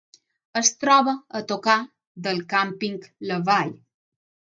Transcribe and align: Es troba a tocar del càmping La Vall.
Es 0.59 0.69
troba 0.83 1.11
a 1.39 1.41
tocar 1.51 1.75
del 2.29 2.41
càmping 2.55 2.97
La 3.33 3.39
Vall. 3.51 3.71